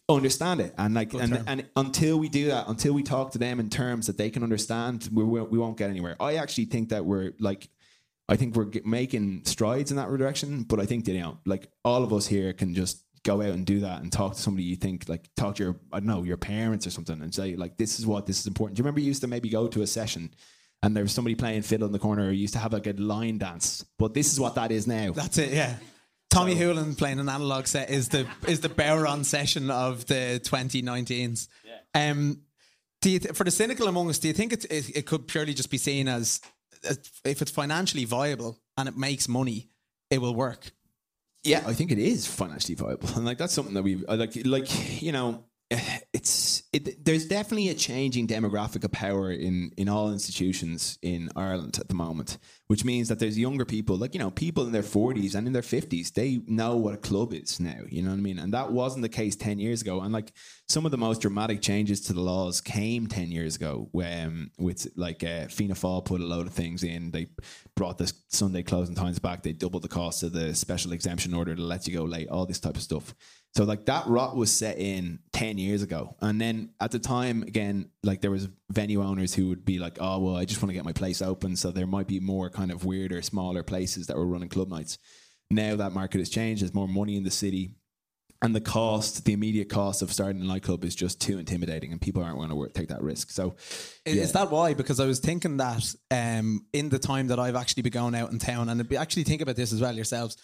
[0.08, 0.74] understand it.
[0.78, 4.06] And like and, and until we do that until we talk to them in terms
[4.06, 6.16] that they can understand we, we, we won't get anywhere.
[6.20, 7.68] I actually think that we're like
[8.28, 11.68] i think we're making strides in that direction but i think that you know like
[11.84, 14.64] all of us here can just go out and do that and talk to somebody
[14.64, 17.54] you think like talk to your i don't know your parents or something and say
[17.56, 18.76] like this is what this is important.
[18.76, 20.32] Do you remember you used to maybe go to a session
[20.82, 22.86] and there was somebody playing fiddle in the corner or you used to have like
[22.86, 23.84] a line dance?
[23.98, 25.12] But this is what that is now.
[25.12, 25.76] That's it, yeah.
[26.30, 31.48] Tommy Hoolan playing an analog set is the is the Bowron session of the 2019s.
[31.94, 32.42] Um,
[33.00, 35.26] do you th- for the cynical among us, do you think it, it it could
[35.26, 36.40] purely just be seen as,
[36.88, 39.70] as if it's financially viable and it makes money,
[40.10, 40.70] it will work?
[41.42, 44.32] Yeah, I think it is financially viable, and like that's something that we I like.
[44.44, 45.44] Like you know,
[46.12, 51.78] it's it, there's definitely a changing demographic of power in in all institutions in Ireland
[51.80, 54.82] at the moment, which means that there's younger people, like you know, people in their
[54.82, 57.82] 40s and in their 50s, they know what a club is now.
[57.88, 58.38] You know what I mean?
[58.38, 60.00] And that wasn't the case 10 years ago.
[60.00, 60.32] And like
[60.68, 64.88] some of the most dramatic changes to the laws came 10 years ago, when with
[64.96, 67.12] like uh, Fianna Fáil put a load of things in.
[67.12, 67.28] They
[67.76, 69.42] brought the Sunday closing times back.
[69.42, 72.28] They doubled the cost of the special exemption order to let you go late.
[72.28, 73.14] All this type of stuff.
[73.54, 76.14] So like that rot was set in 10 years ago.
[76.20, 79.98] And then at the time, again, like there was venue owners who would be like,
[80.00, 81.56] oh, well, I just want to get my place open.
[81.56, 84.98] So there might be more kind of weirder, smaller places that were running club nights.
[85.50, 86.62] Now that market has changed.
[86.62, 87.72] There's more money in the city.
[88.42, 92.00] And the cost, the immediate cost of starting a nightclub is just too intimidating, and
[92.00, 93.30] people aren't going to take that risk.
[93.30, 93.54] So,
[94.06, 94.22] Is- yeah.
[94.22, 94.72] Is that why?
[94.72, 98.32] Because I was thinking that um, in the time that I've actually been going out
[98.32, 100.38] in town, and actually think about this as well yourselves.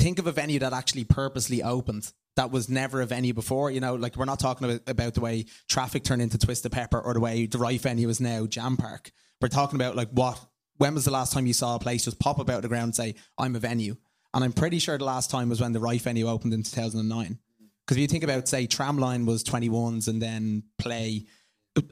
[0.00, 3.70] Think of a venue that actually purposely opened that was never a venue before.
[3.70, 7.00] You know, like we're not talking about, about the way traffic turned into Twisted Pepper
[7.00, 9.12] or the way the right venue is now Jam Park.
[9.40, 10.38] We're talking about like what.
[10.78, 12.68] When was the last time you saw a place just pop up out of the
[12.68, 13.96] ground and say, "I'm a venue"?
[14.32, 17.38] And I'm pretty sure the last time was when the right venue opened in 2009.
[17.84, 21.26] Because if you think about, say, Tramline was 21s and then Play,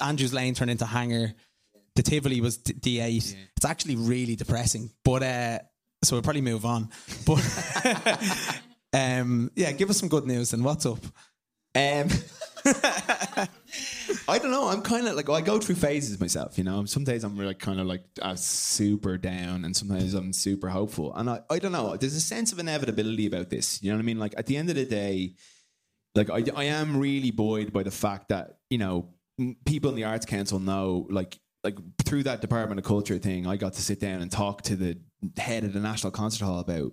[0.00, 1.34] Andrews Lane turned into Hangar,
[1.96, 3.34] the Tivoli was D- D8.
[3.56, 4.90] It's actually really depressing.
[5.04, 5.58] But, uh,
[6.02, 6.90] so we'll probably move on.
[7.26, 8.60] But,
[8.92, 11.04] um, yeah, give us some good news and what's up?
[11.74, 12.08] Um,
[14.28, 14.68] I don't know.
[14.68, 16.58] I'm kind of like I go through phases myself.
[16.58, 20.32] You know, some days I'm like kind of like uh, super down, and sometimes I'm
[20.32, 21.14] super hopeful.
[21.14, 21.96] And I, I don't know.
[21.96, 23.82] There's a sense of inevitability about this.
[23.82, 24.18] You know what I mean?
[24.18, 25.34] Like at the end of the day,
[26.14, 29.14] like I, I am really buoyed by the fact that you know
[29.64, 33.56] people in the Arts Council know like like through that Department of Culture thing, I
[33.56, 34.98] got to sit down and talk to the
[35.36, 36.92] head of the National Concert Hall about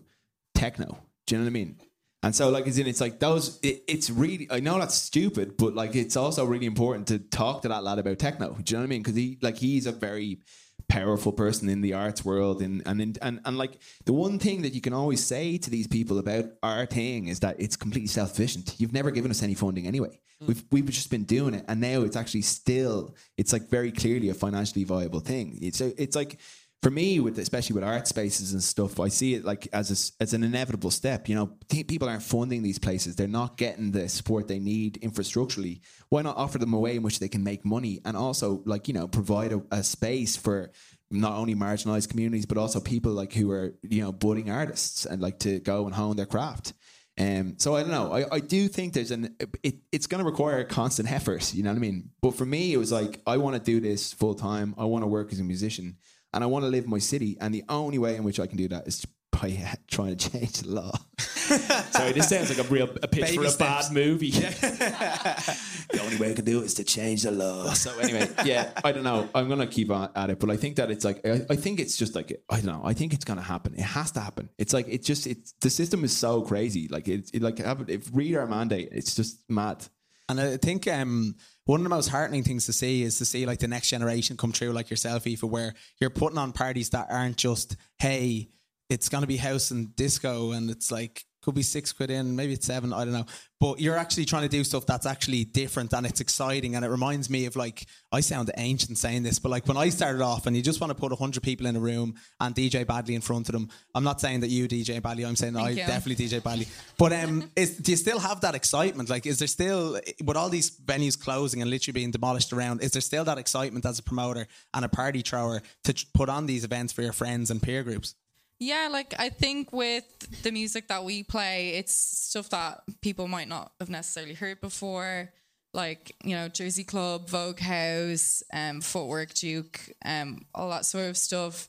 [0.54, 0.98] techno.
[1.28, 1.80] Do you know what I mean?
[2.24, 3.60] And so, like, it's in, it's like those.
[3.62, 4.48] It, it's really.
[4.50, 8.00] I know that's stupid, but like, it's also really important to talk to that lad
[8.00, 8.58] about techno.
[8.62, 9.04] Do you know what I mean?
[9.04, 10.40] Because he, like, he's a very
[10.88, 14.62] powerful person in the arts world, and and in, and and like the one thing
[14.62, 18.08] that you can always say to these people about our thing is that it's completely
[18.08, 18.76] self sufficient.
[18.78, 20.20] You've never given us any funding anyway.
[20.42, 20.48] Mm.
[20.48, 23.16] We've we've just been doing it, and now it's actually still.
[23.38, 25.60] It's like very clearly a financially viable thing.
[25.62, 26.40] It's so it's like
[26.86, 30.24] for me, with especially with art spaces and stuff, I see it like as a,
[30.24, 31.28] as an inevitable step.
[31.28, 35.80] You know, people aren't funding these places; they're not getting the support they need infrastructurally.
[36.10, 38.88] Why not offer them a way in which they can make money and also, like
[38.88, 40.72] you know, provide a, a space for
[41.10, 45.24] not only marginalized communities but also people like who are you know budding artists and
[45.24, 46.74] like to go and hone their craft.
[47.18, 48.14] Um, so I don't know.
[48.14, 51.52] I, I do think there's an it, it's going to require constant effort.
[51.52, 52.12] You know what I mean?
[52.22, 54.76] But for me, it was like I want to do this full time.
[54.78, 55.98] I want to work as a musician,
[56.36, 57.38] and I want to live in my city.
[57.40, 60.54] And the only way in which I can do that is by trying to change
[60.62, 60.92] the law.
[61.18, 63.88] Sorry, this sounds like a real a pitch Baby for a steps.
[63.88, 64.32] bad movie.
[64.32, 67.74] the only way I can do it is to change the law.
[67.74, 69.30] So anyway, yeah, I don't know.
[69.34, 71.80] I'm gonna keep on at it, but I think that it's like I, I think
[71.80, 72.82] it's just like I don't know.
[72.84, 73.74] I think it's gonna happen.
[73.76, 74.50] It has to happen.
[74.58, 76.88] It's like it's just it's the system is so crazy.
[76.90, 79.86] Like it, it like if read our mandate, it's just mad.
[80.28, 83.46] And I think um, one of the most heartening things to see is to see
[83.46, 87.08] like the next generation come through, like yourself, Aoife, where you're putting on parties that
[87.10, 88.50] aren't just, hey,
[88.90, 92.36] it's going to be house and disco, and it's like could be six quid in,
[92.36, 93.26] maybe it's seven, I don't know.
[93.60, 96.76] But you're actually trying to do stuff that's actually different and it's exciting.
[96.76, 99.90] And it reminds me of like, I sound ancient saying this, but like when I
[99.90, 102.86] started off and you just want to put 100 people in a room and DJ
[102.86, 105.70] Badly in front of them, I'm not saying that you DJ Badly, I'm saying I
[105.70, 105.76] you.
[105.76, 106.68] definitely DJ Badly.
[106.98, 109.10] But um, is, do you still have that excitement?
[109.10, 112.92] Like, is there still, with all these venues closing and literally being demolished around, is
[112.92, 116.64] there still that excitement as a promoter and a party thrower to put on these
[116.64, 118.16] events for your friends and peer groups?
[118.60, 120.06] Yeah, like I think with
[120.44, 125.32] the music that we play, it's stuff that people might not have necessarily heard before.
[125.74, 131.18] Like, you know, Jersey Club, Vogue House, um, Footwork Juke, um, all that sort of
[131.18, 131.68] stuff.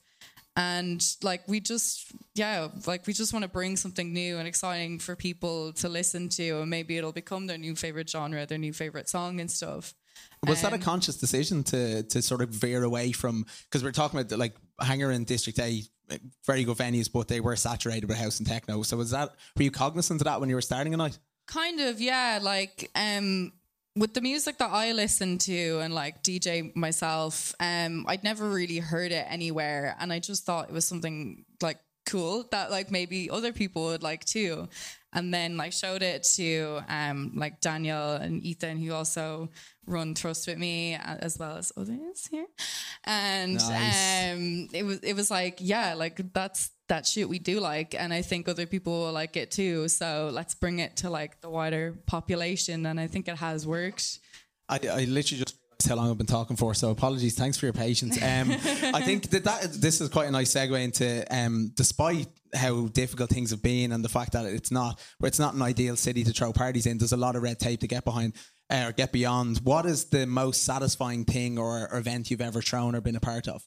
[0.58, 5.00] And like we just yeah, like we just want to bring something new and exciting
[5.00, 8.72] for people to listen to and maybe it'll become their new favorite genre, their new
[8.72, 9.92] favorite song and stuff.
[10.46, 13.92] Was that a Um, conscious decision to to sort of veer away from because we're
[13.92, 15.86] talking about the, like Hangar and District 8,
[16.44, 18.82] very good venues, but they were saturated with house and techno.
[18.82, 21.18] So was that were you cognizant of that when you were starting a night?
[21.46, 22.38] Kind of, yeah.
[22.42, 23.52] Like, um,
[23.94, 28.78] with the music that I listen to and like DJ myself, um, I'd never really
[28.78, 33.28] heard it anywhere, and I just thought it was something like cool that like maybe
[33.30, 34.68] other people would like too
[35.16, 39.48] and then like showed it to um like Daniel and Ethan who also
[39.86, 42.46] run Trust with me uh, as well as others here.
[43.04, 44.32] And Nice.
[44.34, 48.12] um it was it was like yeah like that's that shit we do like and
[48.12, 49.88] I think other people will like it too.
[49.88, 54.20] So let's bring it to like the wider population and I think it has worked.
[54.68, 57.34] I, I literally just how long I've been talking for, so apologies.
[57.34, 58.16] Thanks for your patience.
[58.22, 62.86] Um, I think that, that this is quite a nice segue into, um, despite how
[62.88, 65.96] difficult things have been and the fact that it's not, where it's not an ideal
[65.96, 66.96] city to throw parties in.
[66.96, 68.32] There's a lot of red tape to get behind
[68.70, 69.58] uh, or get beyond.
[69.58, 73.20] What is the most satisfying thing or, or event you've ever thrown or been a
[73.20, 73.66] part of?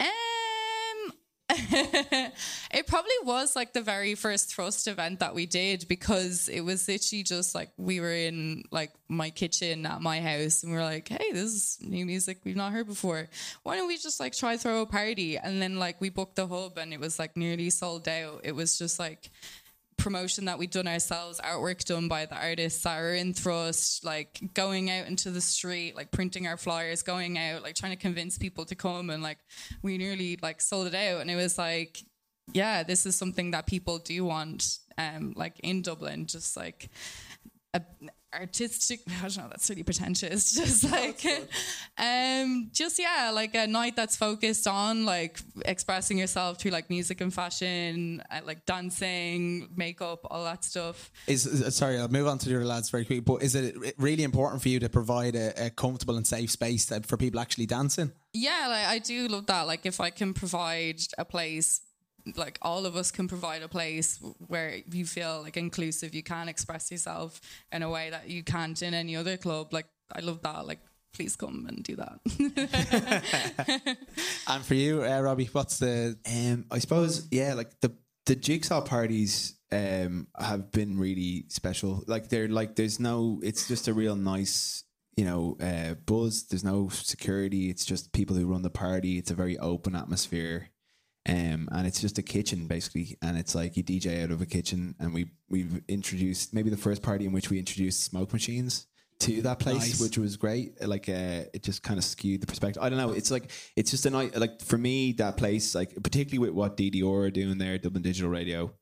[0.00, 1.12] Um,
[2.70, 6.88] it probably was like the very first Trust event that we did because it was
[6.88, 10.84] literally just like we were in like my kitchen at my house and we were
[10.84, 13.28] like, hey, this is new music we've not heard before.
[13.62, 15.36] Why don't we just like try throw a party?
[15.36, 18.40] And then like we booked the hub and it was like nearly sold out.
[18.44, 19.30] It was just like
[20.02, 24.40] promotion that we'd done ourselves, artwork done by the artists that are in Trust, like
[24.54, 28.36] going out into the street, like printing our flyers, going out, like trying to convince
[28.36, 29.38] people to come and like
[29.82, 31.20] we nearly like sold it out.
[31.20, 32.02] And it was like
[32.52, 36.90] yeah, this is something that people do want um like in Dublin, just like
[37.72, 37.82] a
[38.34, 40.52] artistic I don't know, that's really pretentious.
[40.62, 41.24] Just like
[41.98, 47.20] um just yeah, like a night that's focused on like expressing yourself through like music
[47.20, 51.10] and fashion, uh, like dancing, makeup, all that stuff.
[51.26, 53.20] Is, is- sorry, I'll move on to the other lads very quickly.
[53.20, 56.86] But is it really important for you to provide a, a comfortable and safe space
[56.86, 58.12] that, for people actually dancing?
[58.32, 59.66] Yeah, like I do love that.
[59.66, 61.80] Like if I can provide a place
[62.36, 66.48] like all of us can provide a place where you feel like inclusive, you can
[66.48, 69.72] express yourself in a way that you can't in any other club.
[69.72, 70.66] Like I love that.
[70.66, 70.80] Like
[71.12, 73.96] please come and do that.
[74.48, 77.92] And for you, uh, Robbie, what's the Um, I suppose, yeah, like the
[78.26, 82.04] the jigsaw parties um have been really special.
[82.06, 84.84] Like they're like there's no it's just a real nice,
[85.16, 86.44] you know, uh buzz.
[86.44, 87.70] There's no security.
[87.70, 89.18] It's just people who run the party.
[89.18, 90.70] It's a very open atmosphere.
[91.28, 93.16] Um and it's just a kitchen basically.
[93.22, 94.94] And it's like you DJ out of a kitchen.
[94.98, 98.86] And we we've introduced maybe the first party in which we introduced smoke machines
[99.20, 100.00] to that place Nice.
[100.00, 100.84] which was great.
[100.84, 102.82] Like uh it just kind of skewed the perspective.
[102.82, 103.12] I don't know.
[103.12, 106.76] It's like it's just a night like for me that place like particularly with what
[106.76, 108.72] DDR are doing there dublin digital radio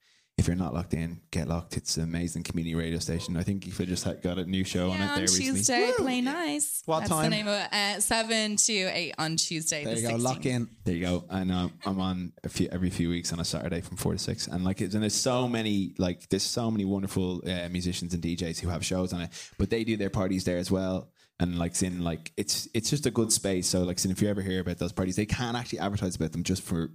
[0.41, 3.67] if you're not locked in get locked it's an amazing community radio station i think
[3.67, 6.21] you've just had, got a new show on it yeah, there on recently Tuesday, play
[6.21, 6.83] nice.
[6.87, 7.25] What That's time?
[7.25, 7.73] the name of it.
[7.73, 9.85] Uh, seven to eight on Tuesday.
[9.85, 10.23] there the you go, 16th.
[10.23, 10.69] lock in.
[10.85, 11.25] There you go.
[11.29, 14.19] And um, I'm on a few every few weeks on a Saturday from four to
[14.19, 14.47] six.
[14.47, 18.23] And like, it's, and there's so many like there's so many wonderful uh, musicians and
[18.23, 21.11] DJs who have shows on it, but they do their parties there as well.
[21.41, 23.67] And like, seeing like it's it's just a good space.
[23.67, 26.33] So like, sin if you ever hear about those parties, they can't actually advertise about
[26.33, 26.91] them just for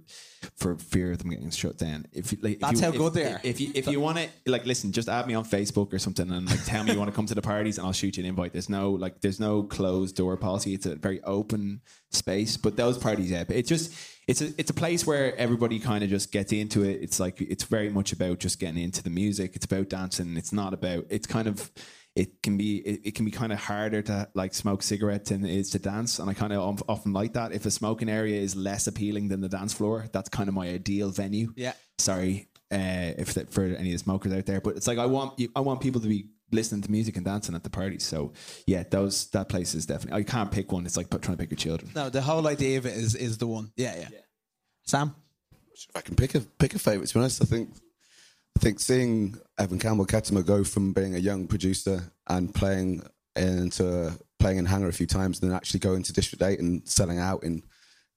[0.54, 2.06] for fear of them getting shut down.
[2.12, 3.40] If you, like, if That's you, how if- good they are.
[3.42, 6.30] If you if you want to like listen, just add me on Facebook or something
[6.30, 8.22] and like tell me you want to come to the parties and I'll shoot you
[8.22, 8.52] an invite.
[8.52, 10.74] There's no like there's no closed door policy.
[10.74, 11.80] It's a very open
[12.10, 12.56] space.
[12.56, 13.92] But those parties, yeah, it just
[14.28, 17.00] it's a it's a place where everybody kind of just gets into it.
[17.02, 19.56] It's like it's very much about just getting into the music.
[19.56, 20.36] It's about dancing.
[20.36, 21.70] It's not about it's kind of
[22.16, 25.44] it can be it, it can be kind of harder to like smoke cigarettes than
[25.44, 28.40] it is to dance and i kind of often like that if a smoking area
[28.40, 31.74] is less appealing than the dance floor that's kind of my ideal venue Yeah.
[31.98, 35.06] sorry uh, if that, for any of the smokers out there, but it's like I
[35.06, 38.04] want you, I want people to be listening to music and dancing at the parties.
[38.04, 38.32] So
[38.66, 40.18] yeah, those that place is definitely.
[40.20, 40.84] I can't pick one.
[40.84, 41.92] It's like trying to pick your children.
[41.94, 43.70] No, the whole idea of it is is the one.
[43.76, 44.08] Yeah, yeah.
[44.84, 45.14] Sam?
[45.72, 47.70] if I can pick a pick a favorite, to be honest, I think
[48.56, 53.02] I think seeing Evan Campbell Kettama go from being a young producer and playing
[53.36, 56.88] into playing in Hangar a few times, and then actually going to District Eight and
[56.88, 57.62] selling out in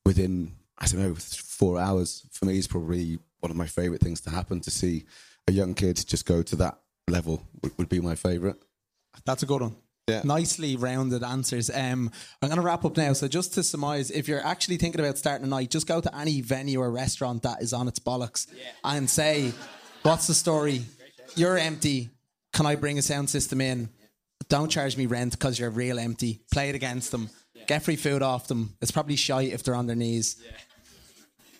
[0.06, 4.22] within I don't know four hours for me is probably one of my favorite things
[4.22, 4.62] to happen.
[4.62, 5.04] To see
[5.46, 8.56] a young kid just go to that level would, would be my favorite.
[9.26, 9.76] That's a good one.
[10.08, 10.22] Yeah.
[10.24, 11.70] Nicely rounded answers.
[11.70, 13.12] Um, I'm going to wrap up now.
[13.12, 16.16] So, just to surmise, if you're actually thinking about starting a night, just go to
[16.16, 18.48] any venue or restaurant that is on its bollocks
[18.86, 19.52] and say,
[20.04, 20.86] What's the story?
[21.36, 22.10] You're empty.
[22.54, 23.90] Can I bring a sound system in?
[24.48, 26.42] Don't charge me rent because you're real empty.
[26.52, 27.30] Play it against them.
[27.68, 28.76] Get free food off them.
[28.82, 30.42] It's probably shy if they're on their knees.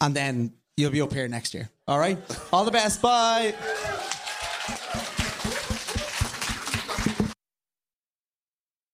[0.02, 1.70] And then you'll be up here next year.
[1.88, 2.18] All right?
[2.54, 3.02] All the best.
[3.02, 3.54] Bye.